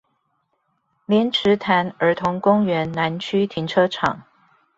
[1.07, 4.23] 蓮池潭兒童公園南區停車場